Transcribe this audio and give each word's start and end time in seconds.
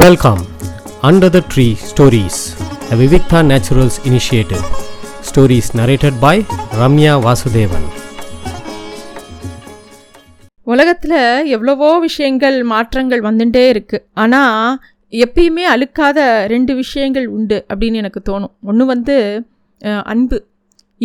Welcome 0.00 0.42
under 1.06 1.32
the 1.34 1.38
tree 1.52 1.64
stories 1.88 2.38
the 2.88 2.96
Vivikta 3.00 3.38
naturals 3.48 3.96
initiative 4.08 4.62
Stories 5.28 5.66
narrated 5.80 6.16
by 6.22 6.40
Ramya 6.80 7.14
Vasudevan 7.24 7.84
உலகத்தில் 10.66 11.18
எவ்வளவோ 11.54 11.90
விஷயங்கள் 12.06 12.56
மாற்றங்கள் 12.72 13.22
வந்துட்டே 13.28 13.64
இருக்குது 13.72 14.04
ஆனால் 14.24 14.78
எப்பயுமே 15.24 15.66
அழுக்காத 15.72 16.46
ரெண்டு 16.54 16.74
விஷயங்கள் 16.82 17.26
உண்டு 17.36 17.58
அப்படின்னு 17.70 18.00
எனக்கு 18.02 18.22
தோணும். 18.30 18.54
ஒன்று 18.70 18.86
வந்து 18.92 19.16
அன்பு. 20.12 20.38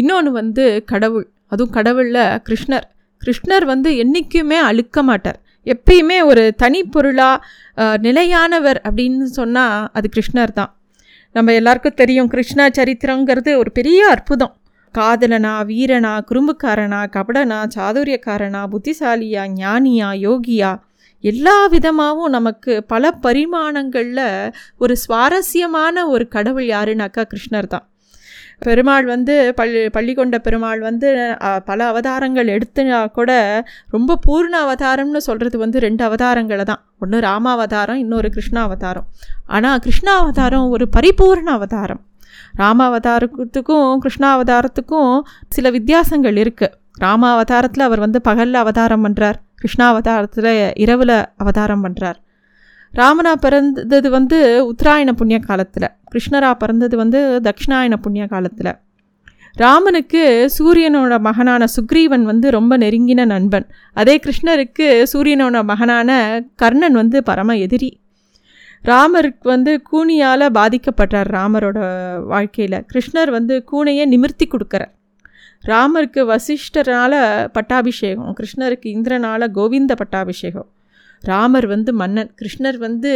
இன்னொன்று 0.02 0.34
வந்து 0.40 0.68
கடவுள். 0.94 1.28
அதுவும் 1.48 1.76
கடவுளில் 1.80 2.24
கிருஷ்ணர். 2.48 2.88
கிருஷ்ணர் 3.22 3.68
வந்து 3.74 3.92
என்றைக்குமே 4.06 4.62
அழுக்க 4.70 5.04
மாட்டார். 5.12 5.40
எப்பயுமே 5.74 6.18
ஒரு 6.30 6.44
தனி 6.64 6.82
பொருளாக 6.96 7.98
நிலையானவர் 8.06 8.80
அப்படின்னு 8.88 9.28
சொன்னால் 9.40 9.88
அது 9.98 10.08
கிருஷ்ணர் 10.16 10.58
தான். 10.60 10.72
நம்ம 11.36 11.54
எல்லாருக்கும் 11.60 12.00
தெரியும் 12.02 12.32
கிருஷ்ணா 12.34 12.66
சரித்திரங்கிறது 12.78 13.52
ஒரு 13.62 13.72
பெரிய 13.78 14.00
அற்புதம். 14.14 14.54
காதலனா 14.96 15.54
வீரனா 15.70 16.12
குறும்புக்காரனா 16.30 17.02
கபடனா 17.16 17.60
சாதுரியக்காரனா 17.76 18.62
புத்திசாலியா 18.74 19.44
ஞானியா 19.62 20.10
யோகியா 20.28 20.72
எல்லா 21.24 21.58
விதமாகவும் 21.74 22.34
நமக்கு 22.38 22.74
பல 22.92 23.12
பரிமாணங்களில் 23.26 24.26
ஒரு 24.84 24.94
சுவாரஸ்யமான 25.04 26.06
ஒரு 26.14 26.26
கடவுள் 26.36 26.68
யாருனாக்கா 26.76 27.24
கிருஷ்ணர் 27.32 27.72
தான். 27.74 27.86
பெருமாள் 28.62 29.06
வந்து 29.06 29.34
பள்ளி 29.54 29.82
பள்ளி 29.90 30.14
கொண்ட 30.14 30.36
பெருமாள் 30.40 30.80
வந்து 30.80 31.10
பல 31.66 31.80
அவதாரங்கள் 31.92 32.50
எடுத்துனா 32.56 33.00
கூட 33.12 33.32
ரொம்ப 33.90 34.18
பூர்ண 34.26 34.54
அவதாரம்னு 34.66 35.22
சொல்கிறது 35.28 35.58
வந்து 35.58 35.80
ரெண்டு 35.80 36.04
அவதாரங்களை 36.08 36.64
தான். 36.64 36.82
ஒன்று 37.00 37.20
ராமாவதாரம் 37.20 38.02
இன்னொரு 38.04 38.30
கிருஷ்ணாவதாரம். 38.36 39.08
ஆனால் 39.46 39.82
கிருஷ்ணாவதாரம் 39.86 40.68
ஒரு 40.70 40.88
பரிபூர்ண 40.98 41.50
அவதாரம். 41.60 42.02
ராமாவதாரத்துக்கும் 42.62 43.90
கிருஷ்ணாவதாரத்துக்கும் 44.04 45.14
சில 45.50 45.70
வித்தியாசங்கள் 45.70 46.38
இருக்குது 46.44 46.76
ராமாவதாரத்தில் 47.02 47.88
அவர் 47.88 48.00
வந்து 48.00 48.20
பகலில் 48.22 48.62
அவதாரம் 48.62 49.04
பண்ணுறார் 49.06 49.38
கிருஷ்ணாவதாரத்தில் 49.62 50.54
இரவில் 50.84 51.18
அவதாரம் 51.44 51.84
பண்ணுறார் 51.86 52.18
ராமனா 52.98 53.36
பிறந்தது 53.36 54.10
வந்து 54.10 54.66
உத்தராயண 54.66 55.12
புண்ணிய 55.12 55.40
காலத்தில். 55.40 55.90
கிருஷ்ணரா 56.12 56.54
பிறந்தது 56.54 56.98
வந்து 56.98 57.42
தக்ஷிணாயன 57.44 57.96
புண்ணிய 57.96 58.28
காலத்தில். 58.28 58.76
ராமனுக்கு 59.54 60.52
சூரியனோட 60.60 61.20
மகனான 61.20 61.66
சுக்ரீவன் 61.66 62.22
வந்து 62.22 62.52
ரொம்ப 62.52 62.78
நெருங்கின 62.78 63.26
நண்பன். 63.26 63.68
அதே 63.94 64.20
கிருஷ்ணருக்கு 64.26 65.06
சூரியனோட 65.14 65.64
மகனான 65.64 66.42
கர்ணன் 66.56 66.94
வந்து 66.94 67.24
பரம 67.24 67.58
எதிரி. 67.58 68.02
ராமருக்கு 68.84 69.48
வந்து 69.54 69.82
கூனியால் 69.92 70.46
பாதிக்கப்பட்டார் 70.50 71.32
ராமரோட 71.38 71.80
வாழ்க்கையில். 72.24 72.86
கிருஷ்ணர் 72.94 73.30
வந்து 73.30 73.64
கூனையை 73.64 74.06
நிமிர்த்தி 74.06 74.48
கொடுக்குறார். 74.48 74.94
ராமருக்கு 75.68 76.24
வசிஷ்டரால் 76.34 77.48
பட்டாபிஷேகம் 77.48 78.36
கிருஷ்ணருக்கு 78.40 78.86
இந்திரனால 78.86 79.52
கோவிந்த 79.52 79.96
பட்டாபிஷேகம் 79.96 80.68
ராமர் 81.24 81.68
வந்து 81.68 81.94
மன்னன் 81.94 82.32
கிருஷ்ணர் 82.42 82.78
வந்து 82.78 83.12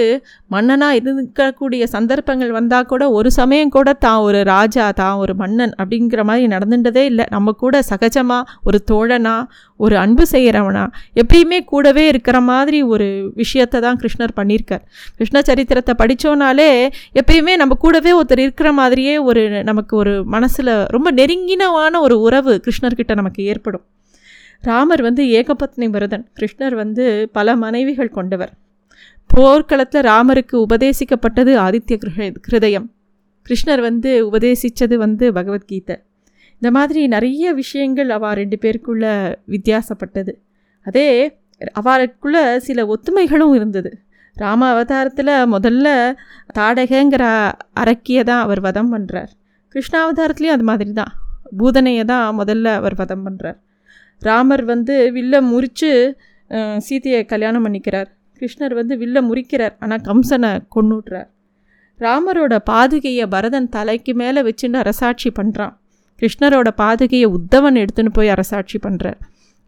மன்னனாக 0.48 0.98
இருக்கக்கூடிய 1.00 1.84
சந்தர்ப்பங்கள் 1.96 2.52
வந்தால் 2.52 2.90
கூட 2.92 3.04
ஒரு 3.12 3.32
சமயம் 3.32 3.74
கூட 3.78 3.94
தான் 3.94 4.22
ஒரு 4.28 4.44
ராஜா 4.44 4.86
தான் 4.92 5.16
ஒரு 5.16 5.36
மன்னன் 5.36 5.74
அப்படிங்கிற 5.82 6.24
மாதிரி 6.24 6.48
நடந்துட்டதே 6.56 7.04
இல்லை. 7.12 7.26
நம்ம 7.30 7.52
கூட 7.64 7.82
சகஜமாக 7.90 8.44
ஒரு 8.64 8.80
தோழனா 8.92 9.36
ஒரு 9.78 9.96
அன்பு 9.98 10.26
செய்கிறவனா 10.32 10.84
எப்பயுமே 11.22 11.60
கூடவே 11.66 12.08
இருக்கிற 12.08 12.42
மாதிரி 12.42 12.82
ஒரு 12.94 13.32
விஷயத்தை 13.36 13.82
தான் 13.82 14.00
கிருஷ்ணர் 14.02 14.38
பண்ணியிருக்கார். 14.40 14.84
கிருஷ்ண 15.18 15.42
சரித்திரத்தை 15.42 15.96
படித்தோனாலே 16.02 16.70
எப்பயுமே 17.22 17.56
நம்ம 17.56 17.76
கூடவே 17.76 18.14
ஒருத்தர் 18.20 18.46
இருக்கிற 18.46 18.72
மாதிரியே 18.72 19.18
ஒரு 19.18 19.64
நமக்கு 19.64 19.96
ஒரு 19.98 20.14
மனசில் 20.36 20.74
ரொம்ப 20.88 21.12
நெருங்கினவான 21.12 22.00
ஒரு 22.00 22.20
உறவு 22.20 22.54
கிருஷ்ணர்கிட்ட 22.66 23.16
நமக்கு 23.16 23.44
ஏற்படும். 23.44 23.86
ராமர் 24.64 25.02
வந்து 25.02 25.24
ஏகபத்னி 25.38 25.88
விரதன். 25.90 26.26
கிருஷ்ணர் 26.40 26.76
வந்து 26.82 27.06
பல 27.38 27.56
மனைவிகள் 27.56 28.16
கொண்டவர். 28.18 28.52
போர்க்களத்தில் 29.30 30.06
ராமருக்கு 30.12 30.56
உபதேசிக்கப்பட்டது 30.66 31.52
ஆதித்ய 31.66 31.98
கிருதயம். 32.48 32.88
கிருஷ்ணர் 33.46 33.82
வந்து 33.88 34.10
உபதேசித்தது 34.30 34.96
வந்து 35.06 35.26
பகவத்கீதை. 35.34 35.96
இந்த 36.62 36.70
மாதிரி 36.72 37.02
நிறைய 37.08 37.54
விஷயங்கள் 37.54 38.10
அவ 38.10 38.34
ரெண்டு 38.34 38.58
பேருக்குள்ள 38.64 39.06
வித்தியாசப்பட்டது. 39.48 40.34
அதே 40.88 41.08
அவருக்குள்ள 41.80 42.38
சில 42.68 42.86
ஒத்துமைகளும் 42.94 43.54
இருந்தது. 43.54 43.92
ராம 44.38 44.62
அவதாரத்தில் 44.74 45.34
முதல்ல 45.54 45.88
தாடகைங்கிற 46.58 47.24
அரக்கியை 47.82 48.24
தான் 48.24 48.44
அவர் 48.46 48.62
வதம் 48.68 48.92
பண்ணுறார் 48.94 49.32
கிருஷ்ணாவதாரத்துலேயும் 49.76 50.56
அது 50.58 50.66
மாதிரி 50.70 50.94
தான் 50.94 51.12
பூதனையை 51.60 52.04
தான் 52.04 52.26
முதல்ல 52.40 52.74
அவர் 52.80 52.96
வதம் 52.96 53.26
பண்ணுறார் 53.26 53.60
ராமர் 54.22 54.64
வந்து 54.72 54.96
வில்ல 55.18 55.36
முறித்து 55.52 55.92
சீதையை 56.78 57.22
கல்யாணம் 57.26 57.66
பண்ணிக்கிறார். 57.66 58.10
கிருஷ்ணர் 58.42 58.74
வந்து 58.80 58.94
வில்ல 59.02 59.18
முறிக்கிறார் 59.28 59.76
ஆனால் 59.84 60.04
கம்சனை 60.10 60.52
கொண்டுட்றார் 60.76 61.30
ராமரோட 62.00 62.54
பாதுகையை 62.70 63.26
பரதன் 63.34 63.70
தலைக்கு 63.70 64.14
மேலே 64.22 64.42
வச்சுன்னு 64.48 64.78
அரசாட்சி 64.84 65.30
பண்ணுறான் 65.40 65.74
கிருஷ்ணரோட 66.20 66.70
பாதுகையை 66.82 67.28
உத்தவன் 67.38 67.78
எடுத்துன்னு 67.82 68.12
போய் 68.14 68.34
அரசாட்சி 68.36 68.78
பண்ணுறார் 68.84 69.20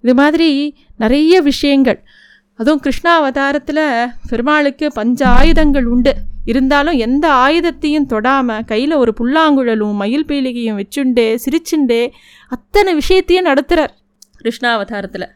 இது 0.04 0.14
மாதிரி 0.20 0.50
நிறைய 0.98 1.34
விஷயங்கள். 1.42 2.00
அதுவும் 2.60 2.82
கிருஷ்ணா 2.86 3.12
அவதாரத்தில் 3.20 3.84
பெருமாளுக்கு 4.30 4.88
பஞ்ச 4.92 5.20
ஆயுதங்கள் 5.38 5.88
உண்டு. 5.94 6.14
இருந்தாலும் 6.52 6.98
எந்த 7.06 7.26
ஆயுதத்தையும் 7.46 8.08
தொடாமல் 8.14 8.66
கையில் 8.72 8.94
ஒரு 8.94 9.12
புல்லாங்குழலும் 9.20 10.00
மயில் 10.02 10.28
பீலிகையும் 10.30 10.80
வச்சுண்டே 10.82 11.28
சிரிச்சுண்டே 11.44 12.02
அத்தனை 12.56 12.94
விஷயத்தையும் 12.94 13.48
நடத்துகிறார் 13.50 13.94
கிருஷ்ணாவதாரத்தில். 14.44 15.28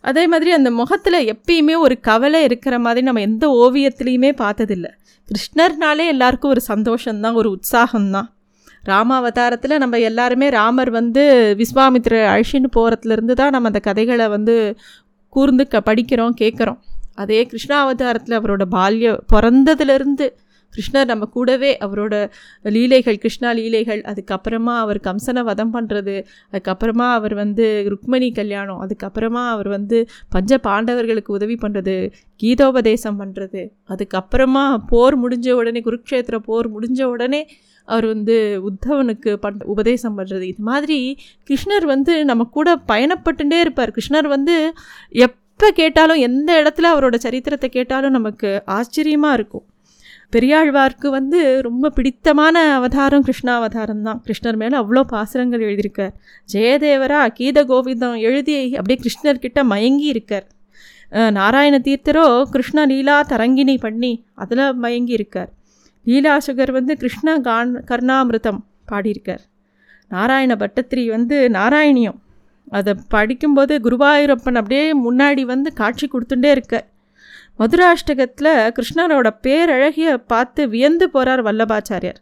அதே 0.00 0.26
மாதிரி 0.26 0.50
அந்த 0.50 0.70
முகத்தில் 0.70 1.34
எப்பயுமே 1.34 1.78
ஒரு 1.78 2.00
கவலை 2.00 2.42
இருக்கிற 2.42 2.78
மாதிரி 2.78 3.04
நம்ம 3.04 3.20
எந்த 3.20 3.46
ஓவியத்துலேயுமே 3.48 4.30
பார்த்ததில்ல. 4.42 4.86
கிருஷ்ணர்னாலே 5.28 6.06
எல்லாருக்கும் 6.06 6.50
ஒரு 6.50 6.60
சந்தோஷம்தான் 6.68 7.34
ஒரு 7.34 7.58
உற்சாகம்தான். 7.58 8.28
ராமாவதாரத்தில் 8.86 9.78
நம்ம 9.78 9.98
எல்லாருமே 9.98 10.48
ராமர் 10.48 10.90
வந்து 10.90 11.54
விஸ்வாமித்ர 11.58 12.14
அழிச்சின்னு 12.34 12.70
போகிறதுலேருந்து 12.76 13.32
தான் 13.32 13.50
நம்ம 13.50 13.66
அந்த 13.66 13.78
கதைகளை 13.78 14.28
வந்து 14.28 14.76
கூர்ந்து 15.28 15.68
க 15.68 15.82
படிக்கிறோம் 15.84 16.34
கேட்குறோம் 16.40 16.78
அதே 17.14 17.48
கிருஷ்ணாவதாரத்தில் 17.50 18.38
அவரோட 18.38 18.64
பால்ய 18.70 19.18
பிறந்ததுலேருந்து 19.32 20.26
கிருஷ்ணர் 20.74 21.10
நம்ம 21.12 21.28
கூடவே 21.34 21.70
அவரோட 21.78 22.14
லீலைகள் 22.68 23.18
கிருஷ்ணா 23.18 23.50
லீலைகள் 23.52 24.02
அதுக்கப்புறமா 24.02 24.74
அவர் 24.78 25.00
கம்சனை 25.00 25.42
வதம் 25.42 25.72
பண்ணுறது 25.74 26.16
அதுக்கப்புறமா 26.52 27.08
அவர் 27.12 27.34
வந்து 27.34 27.66
ருக்மணி 27.92 28.30
கல்யாணம் 28.32 28.80
அதுக்கப்புறமா 28.80 29.44
அவர் 29.48 29.68
வந்து 29.68 29.98
பஞ்ச 30.28 30.58
பாண்டவர்களுக்கு 30.68 31.32
உதவி 31.32 31.58
பண்ணுறது 31.62 31.96
கீதோபதேசம் 32.42 33.18
பண்ணுறது 33.22 33.62
அதுக்கப்புறமா 33.88 34.64
போர் 34.86 35.16
முடிஞ்ச 35.22 35.50
உடனே 35.52 35.82
குருக்ஷேத்திர 35.88 36.38
போர் 36.40 36.68
முடிஞ்ச 36.76 37.00
உடனே 37.06 37.42
அவர் 37.88 38.06
வந்து 38.06 38.36
உத்தவனுக்கு 38.68 39.30
பண் 39.34 39.60
உபதேசம் 39.64 40.16
பண்ணுறது 40.18 40.42
இது 40.42 40.62
மாதிரி 40.62 40.98
கிருஷ்ணர் 41.48 41.86
வந்து 41.86 42.14
நம்ம 42.24 42.46
கூட 42.56 42.68
பயணப்பட்டுட்டே 42.88 43.58
இருப்பார். 43.60 43.94
கிருஷ்ணர் 43.96 44.28
வந்து 44.28 44.56
எப்போ 45.26 45.68
கேட்டாலும் 45.80 46.20
எந்த 46.28 46.50
இடத்துல 46.62 46.90
அவரோட 46.92 47.16
சரித்திரத்தை 47.26 47.68
கேட்டாலும் 47.70 48.16
நமக்கு 48.18 48.50
ஆச்சரியமாக 48.76 49.38
இருக்கும். 49.38 49.64
பெரியாழ்வார்க்கு 50.34 51.08
வந்து 51.08 51.38
ரொம்ப 51.66 51.90
பிடித்தமான 51.96 52.56
அவதாரம் 52.78 53.24
கிருஷ்ணாவதாரம் 53.28 54.02
தான். 54.06 54.20
கிருஷ்ணர் 54.26 54.58
மேலே 54.62 54.76
அவ்வளோ 54.80 55.02
பாசுரங்கள் 55.12 55.64
எழுதியிருக்கார். 55.66 56.14
ஜெயதேவரா 56.52 57.20
கீத 57.38 57.64
கோவிந்தம் 57.70 58.18
எழுதி 58.28 58.56
அப்படியே 58.78 58.98
கிருஷ்ணர்கிட்ட 59.04 59.62
மயங்கி 59.72 60.08
இருக்கார். 60.14 60.46
நாராயண 61.38 61.76
தீர்த்தரோ 61.86 62.26
கிருஷ்ண 62.54 62.86
லீலா 62.90 63.16
தரங்கிணி 63.32 63.76
பண்ணி 63.84 64.12
அதில் 64.34 64.64
மயங்கி 64.84 65.12
இருக்கார். 65.12 65.50
லீலாசுகர் 66.06 66.72
வந்து 66.78 66.92
கிருஷ்ண 66.96 67.38
கான் 67.48 67.72
கர்ணாமிருதம் 67.88 68.60
பாடியிருக்கார். 68.90 69.42
நாராயண 70.10 70.52
பட்டத்திரி 70.62 71.02
வந்து 71.16 71.36
நாராயணியம். 71.56 72.18
அதை 72.78 72.92
படிக்கும்போது 73.14 73.74
குருவாயூரப்பன் 73.86 74.58
அப்படியே 74.60 74.86
முன்னாடி 75.06 75.42
வந்து 75.52 75.68
காட்சி 75.80 76.06
கொடுத்துட்டே 76.06 76.50
இருக்கார். 76.56 76.86
மதுராஷ்டகத்தில் 77.58 78.52
கிருஷ்ணரோட 78.76 79.28
பேரழகிய 79.44 80.10
பார்த்து 80.32 80.62
வியந்து 80.74 81.06
போகிறார் 81.14 81.42
வல்லபாச்சாரியார். 81.46 82.20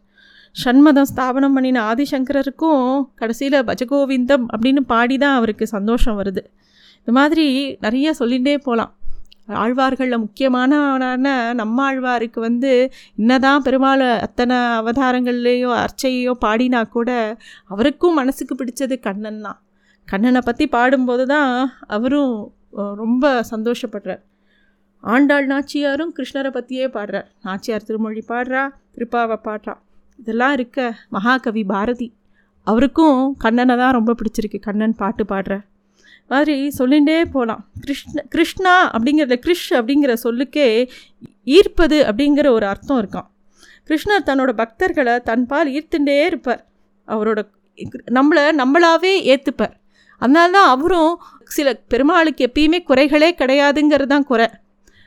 சண்மதம் 0.55 1.07
ஸ்தாபனம் 1.09 1.55
பண்ணின 1.55 1.81
ஆதிசங்கரருக்கும் 1.91 2.83
கடைசியில் 3.19 3.57
பஜகோவிந்தம் 3.69 4.45
அப்படின்னு 4.53 4.81
பாடி 4.91 5.15
தான் 5.23 5.37
அவருக்கு 5.39 5.65
சந்தோஷம் 5.75 6.17
வருது. 6.19 6.41
இது 7.01 7.13
மாதிரி 7.19 7.45
நிறைய 7.85 8.13
சொல்லிகிட்டே 8.19 8.55
போகலாம் 8.67 8.93
ஆழ்வார்களில் 9.63 10.23
முக்கியமானவனான 10.23 11.27
நம்ம 11.59 11.77
ஆழ்வாருக்கு 11.89 12.39
வந்து 12.47 12.71
என்னதான் 13.21 13.63
பெருமாள் 13.67 14.03
அத்தனை 14.25 14.57
அவதாரங்கள்லேயோ 14.79 15.71
அர்ச்சையோ 15.83 16.33
பாடினா 16.45 16.81
கூட 16.97 17.11
அவருக்கும் 17.73 18.19
மனசுக்கு 18.21 18.55
பிடிச்சது 18.59 18.97
கண்ணன் 19.07 19.41
தான். 19.45 19.59
கண்ணனை 20.07 20.41
பற்றி 20.49 20.67
பாடும்போது 20.75 21.25
தான் 21.33 21.53
அவரும் 21.95 22.35
ரொம்ப 23.03 23.31
சந்தோஷப்படுறார். 23.53 24.21
ஆண்டாள் 25.03 25.45
நாச்சியாரும் 25.51 26.11
கிருஷ்ணரை 26.17 26.49
பற்றியே 26.55 26.87
பாடுறார். 26.95 27.27
நாச்சியார் 27.45 27.85
திருமொழி 27.87 28.21
பாடுறா 28.31 28.63
திருப்பாவை 28.95 29.37
பாடுறா. 29.47 29.73
இதெல்லாம் 30.19 30.53
இருக்க 30.57 30.79
மகாகவி 31.15 31.63
பாரதி. 31.73 32.07
அவருக்கும் 32.67 33.19
கண்ணனை 33.43 33.75
தான் 33.77 33.95
ரொம்ப 33.97 34.15
பிடிச்சிருக்கு. 34.19 34.59
கண்ணன் 34.67 34.99
பாட்டு 35.01 35.23
பாடுற 35.31 35.53
மாதிரி 36.31 36.55
சொல்லிகிட்டே 36.79 37.15
போகலாம் 37.35 37.61
கிருஷ்ண 37.83 38.23
கிருஷ்ணா 38.33 38.73
அப்படிங்கிறத 38.95 39.35
கிருஷ் 39.45 39.69
அப்படிங்கிற 39.77 40.13
சொல்லுக்கே 40.25 40.67
ஈர்ப்பது 41.57 41.97
அப்படிங்கிற 42.09 42.47
ஒரு 42.57 42.65
அர்த்தம் 42.65 42.99
இருக்கான் 43.01 43.27
கிருஷ்ணர் 43.89 44.27
தன்னோட 44.27 44.51
பக்தர்களை 44.61 45.15
தன் 45.29 45.45
பால் 45.51 45.69
ஈர்த்துட்டே 45.77 46.17
இருப்பார். 46.29 46.61
அவரோட 47.07 47.39
நம்மளை 48.17 48.43
நம்மளாவே 48.61 49.13
ஏற்றுப்பார் 49.31 49.75
அதனால 50.21 50.51
தான் 50.57 50.69
அவரும் 50.75 51.13
சில 51.57 51.67
பெருமாளுக்கு 51.93 52.41
எப்பயுமே 52.47 52.79
குறைகளே 52.89 53.29
கிடையாதுங்கிறது 53.41 54.11
தான் 54.13 54.29
குறை. 54.31 54.47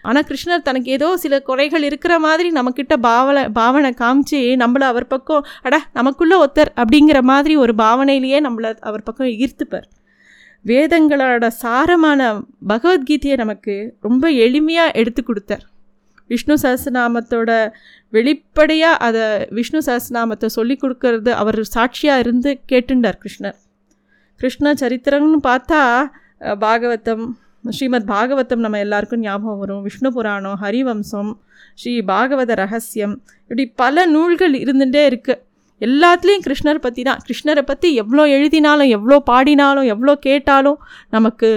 ஆனால் 0.03 0.27
கிருஷ்ணர் 0.29 0.67
தனக்கு 0.69 0.91
ஏதோ 0.91 1.09
சில 1.23 1.35
குறைகள் 1.41 1.85
இருக்கிற 1.89 2.15
மாதிரி 2.19 2.49
நம்மக்கிட்ட 2.53 2.95
பாவனை 3.09 3.43
பாவனை 3.59 3.91
காமிச்சு 4.03 4.41
நம்மளை 4.63 4.87
அவர் 4.93 5.07
பக்கம் 5.07 5.47
அட 5.63 5.75
நமக்குள்ளே 5.99 6.37
ஒத்தர் 6.45 6.71
அப்படிங்கிற 6.83 7.19
மாதிரி 7.23 7.57
ஒரு 7.57 7.75
பாவனையிலேயே 7.75 8.39
நம்மளை 8.47 8.71
அவர் 8.81 9.07
பக்கம் 9.09 9.31
ஈர்த்துப்பார். 9.43 9.89
வேதங்களோட 10.65 11.47
சாரமான 11.63 12.21
பகவத்கீதையை 12.69 13.37
நமக்கு 13.37 13.75
ரொம்ப 14.01 14.25
எளிமையாக 14.45 14.97
எடுத்து 15.01 15.23
கொடுத்தார். 15.23 15.65
விஷ்ணு 16.31 16.55
சஹசிரநாமத்தோட 16.63 17.51
வெளிப்படையாக 18.13 19.03
அதை 19.07 19.25
விஷ்ணு 19.59 19.81
சஹசிரநாமத்தை 19.87 20.49
சொல்லி 20.57 20.75
கொடுக்கறது 20.83 21.31
அவர் 21.43 21.59
சாட்சியாக 21.75 22.23
இருந்து 22.25 22.51
கேட்டுண்டார் 22.73 23.21
கிருஷ்ணர். 23.23 23.59
கிருஷ்ண 24.41 24.73
சரித்திரம்னு 24.83 25.41
பார்த்தா 25.49 25.81
பாகவதம் 26.63 27.27
ஸ்ரீமத் 27.65 28.11
பாகவதம் 28.13 28.63
நம்ம 28.65 28.79
எல்லாருக்கும் 28.85 29.21
ஞாபகம் 29.21 29.61
வரும். 29.63 29.83
விஷ்ணு 29.83 30.11
புராணம் 30.13 30.59
ஹரிவம்சம் 30.63 31.31
ஸ்ரீ 31.81 31.93
பாகவத 32.11 32.55
ரகசியம். 32.63 33.15
இப்படி 33.43 33.65
பல 33.83 34.05
நூல்கள் 34.07 34.55
இருந்துகிட்டே 34.63 35.03
இருக்குது 35.11 35.41
எல்லாத்துலேயும் 35.81 36.45
கிருஷ்ணர் 36.47 36.85
பற்றி 36.85 37.03
தான் 37.03 37.23
கிருஷ்ணரை 37.29 37.63
பற்றி 37.71 37.89
எவ்வளோ 38.03 38.25
எழுதினாலும் 38.37 38.91
எவ்வளோ 38.97 39.17
பாடினாலும் 39.31 39.89
எவ்வளோ 39.95 40.15
கேட்டாலும் 40.27 40.79
நமக்கு 41.11 41.49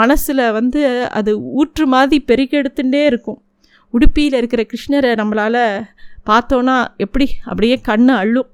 மனசில் 0.00 0.44
வந்து 0.58 0.82
அது 1.18 1.30
ஊற்று 1.60 1.86
மாதிரி 1.86 2.18
பெருக்கெடுத்துட்டே 2.30 3.02
இருக்கும். 3.10 3.40
உடுப்பியில் 3.94 4.38
இருக்கிற 4.40 4.62
கிருஷ்ணரை 4.72 5.10
நம்மளால் 5.20 5.62
பார்த்தோன்னா 6.30 6.76
எப்படி? 7.04 7.26
அப்படியே 7.44 7.76
கண்ணு 7.88 8.14
அள்ளும். 8.22 8.48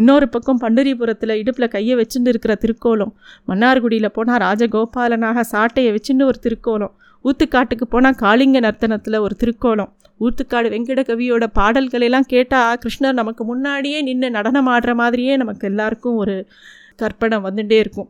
இன்னொரு 0.00 0.26
பக்கம் 0.34 0.60
பண்டரிபுரத்தில் 0.62 1.34
இடுப்பில் 1.40 1.72
கையை 1.74 1.94
வச்சுட்டு 2.00 2.30
இருக்கிற 2.32 2.52
திருக்கோலம். 2.62 3.12
மன்னார்குடியில் 3.48 4.14
போனால் 4.16 4.42
ராஜகோபாலனாக 4.46 5.44
சாட்டையை 5.52 5.92
வச்சுட்டு 5.96 6.24
ஒரு 6.30 6.40
திருக்கோலம். 6.46 6.92
ஊத்துக்காட்டுக்கு 7.24 7.86
போனால் 7.94 8.18
காளிங்க 8.24 8.58
நர்த்தனத்தில் 8.66 9.18
ஒரு 9.26 9.34
திருக்கோலம். 9.42 9.90
ஊத்துக்காடு 10.24 10.68
வெங்கட 10.74 11.00
கவியோட 11.10 11.44
பாடல்களெல்லாம் 11.58 12.28
கேட்டால் 12.34 12.78
கிருஷ்ணர் 12.82 13.18
நமக்கு 13.20 13.42
முன்னாடியே 13.50 13.98
நின்று 14.08 14.28
நடனம் 14.36 14.70
ஆடுற 14.74 14.92
மாதிரியே 15.00 15.34
நமக்கு 15.42 15.66
எல்லாருக்கும் 15.70 16.20
ஒரு 16.22 16.36
கற்பனை 17.02 17.38
வந்துட்டே 17.46 17.76
இருக்கும். 17.84 18.08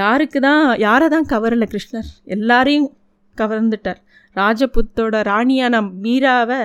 யாருக்கு 0.00 0.38
தான் 0.40 0.64
யாரை 0.86 1.08
தான் 1.14 1.28
கவரலை 1.32 1.66
கிருஷ்ணர்? 1.74 2.08
எல்லாரையும் 2.36 2.88
கவர்ந்துட்டார். 3.36 4.00
ராஜபுத்தோட 4.36 5.16
ராணியான 5.30 5.82
மீராவை 6.04 6.60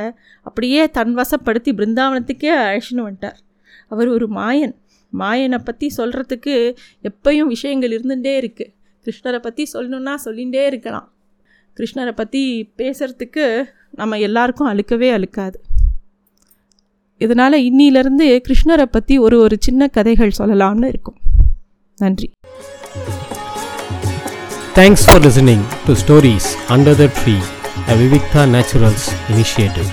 அப்படியே 0.48 0.84
தன் 0.98 1.14
வசப்படுத்தி 1.20 1.72
பிருந்தாவனத்துக்கே 1.80 2.54
அழைச்சின்னு 2.62 3.06
வந்துட்டார். 3.08 3.38
அவர் 3.92 4.10
ஒரு 4.16 4.28
மாயன். 4.40 4.74
மாயனை 5.14 5.60
பற்றி 5.68 5.88
சொல்கிறதுக்கு 5.98 6.56
எப்பயும் 7.10 7.52
விஷயங்கள் 7.54 7.94
இருந்துகிட்டே 7.98 8.34
இருக்குது 8.42 8.74
கிருஷ்ணரை 9.06 9.40
பற்றி 9.46 9.64
சொல்லணுன்னா 9.74 10.14
சொல்லிகிட்டே 10.26 10.64
இருக்கலாம். 10.72 11.08
கிருஷ்ணரை 11.78 12.14
பற்றி 12.22 12.42
பேசுகிறதுக்கு 12.80 13.46
நம்ம 13.92 14.18
எல்லாருக்கும் 14.28 14.70
அழுக்கவே 14.72 15.10
அழுக்காது. 15.18 15.58
இதனால் 17.22 17.58
இன்னிலிருந்து 17.68 18.28
கிருஷ்ணரை 18.48 18.88
பற்றி 18.96 19.18
ஒரு 19.18 19.38
ஒரு 19.46 19.56
சின்ன 19.68 19.88
கதைகள் 19.98 20.38
சொல்லலாம்னு 20.40 20.90
இருக்கும். 20.94 21.18
நன்றி. 21.98 22.28
Thanks 24.80 25.06
for 25.06 25.24
listening 25.28 25.64
to 25.86 25.94
stories 26.02 26.50
under 26.74 27.00
the 27.02 27.08
tree 27.20 27.36
a 27.92 27.96
Vivikta 28.02 28.44
naturals 28.56 29.08
initiative 29.32 29.90